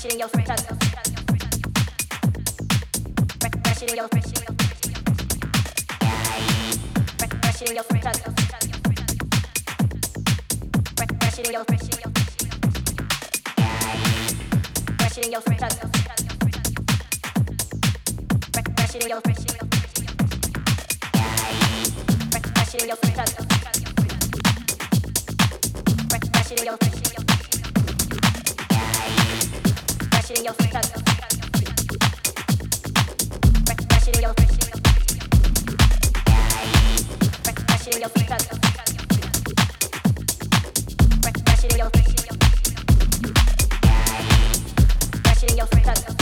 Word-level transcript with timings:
shit 0.00 0.14
in 0.14 0.18
your 0.18 0.28
friend. 0.28 0.46
That 0.46 0.58
shit 3.78 3.90
in 3.90 3.96
your 3.96 4.08
friend. 4.08 4.24
That 7.42 7.52
shit 7.58 7.68
in 7.68 7.74
your 7.76 7.84
friend. 7.84 8.04
That 8.04 8.14
shit 11.36 11.46
in 11.46 11.52
your 11.52 11.64
friend. 11.64 11.90
That 14.98 15.12
shit 15.12 15.26
in 15.26 15.32
your 15.32 15.42
friend. 15.42 15.60
That 15.60 15.80
shit 18.90 19.02
in 19.04 19.08
your 19.10 19.16
friend. 19.20 19.30
That 22.54 22.66
shit 22.70 22.82
in 22.82 22.88
your 22.88 22.96
friend. 22.96 23.16
That 26.32 26.46
shit 26.48 26.60
in 26.60 26.66
your 26.66 26.76
friend. 26.76 26.99
Fresh 30.30 30.38
in 30.38 30.44
your 30.44 30.54
face. 45.66 46.19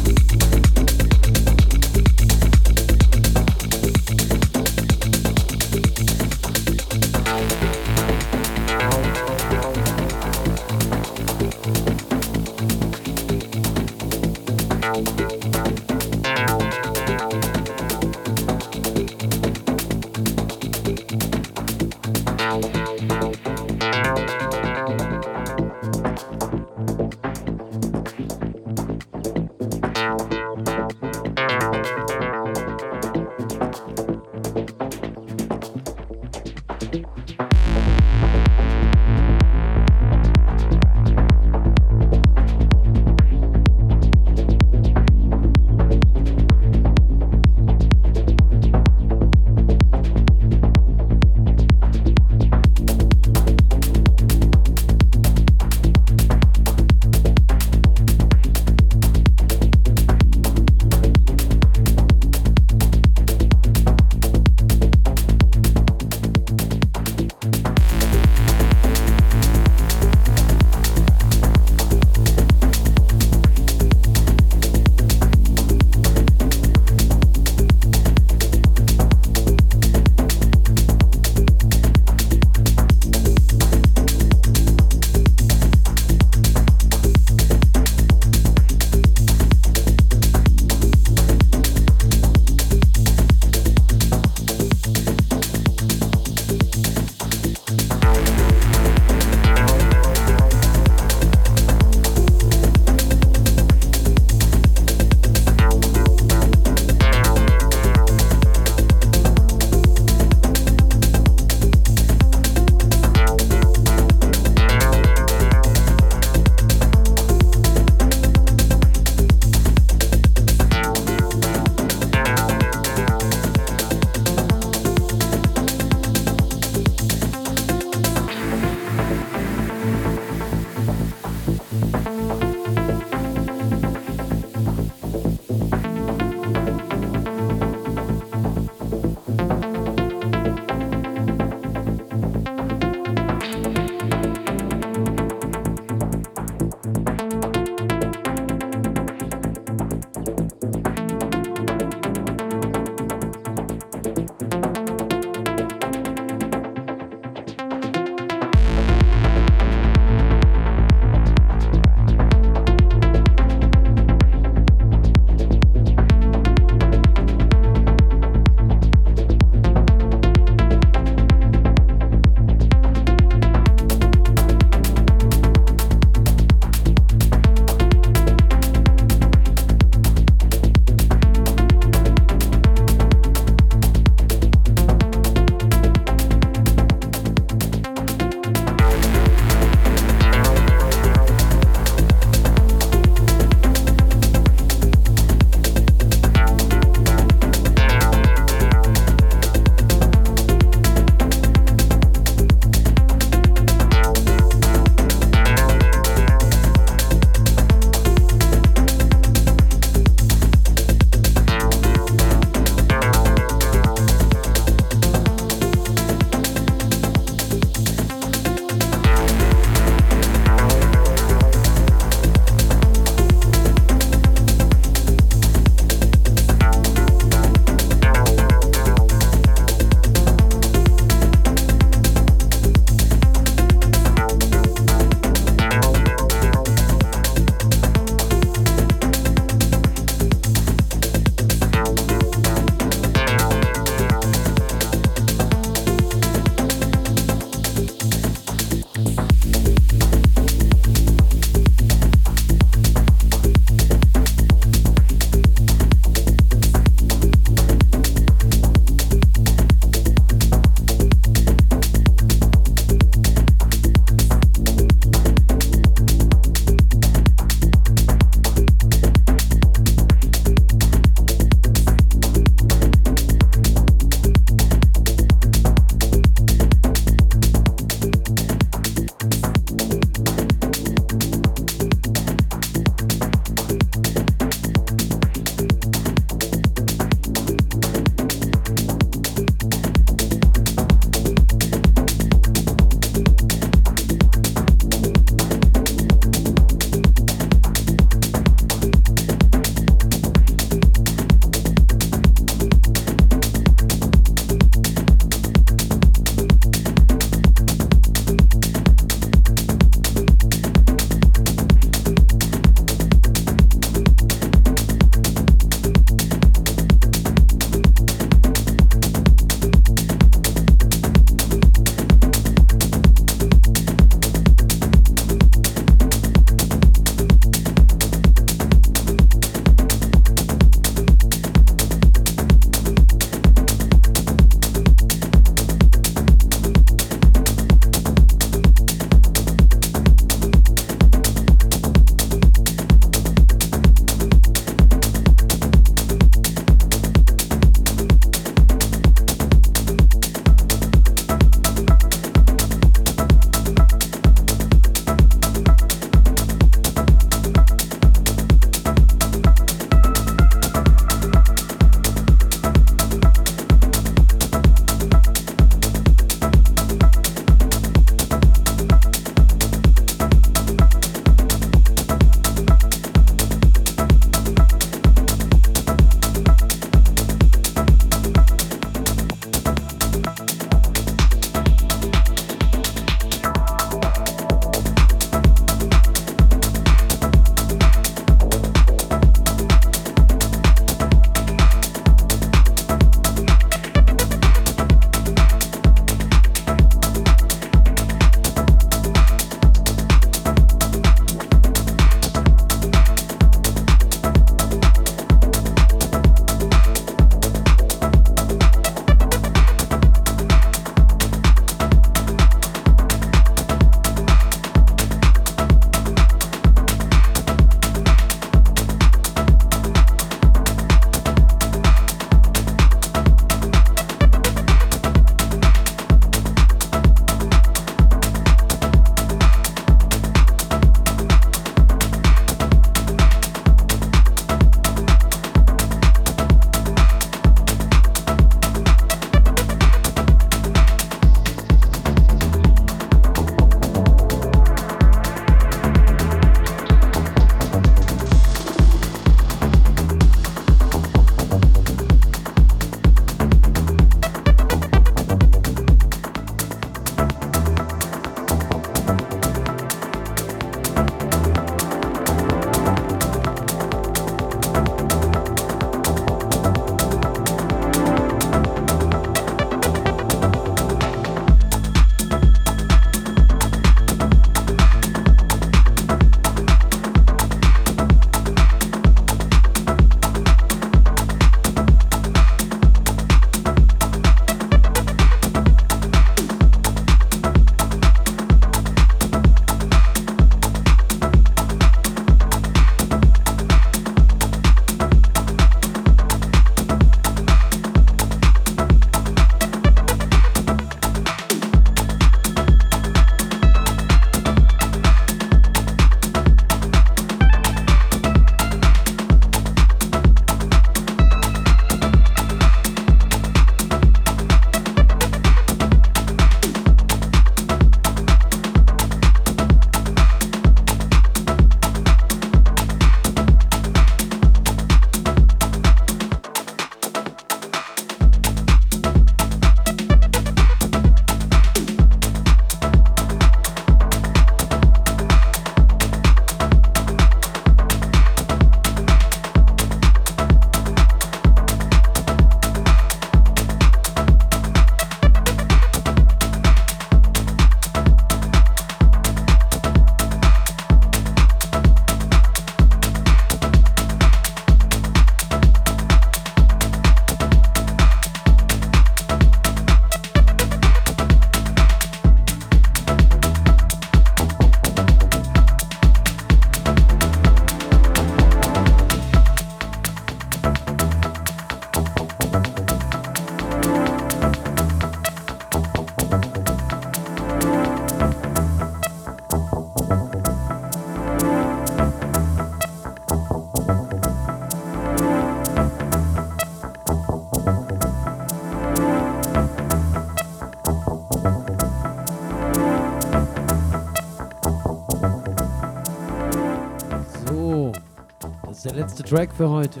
Track 599.28 599.52
für 599.54 599.68
heute. 599.68 600.00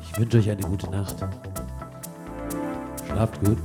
Ich 0.00 0.18
wünsche 0.18 0.38
euch 0.38 0.50
eine 0.50 0.62
gute 0.62 0.90
Nacht. 0.90 1.14
Schlaft 3.06 3.44
gut. 3.44 3.58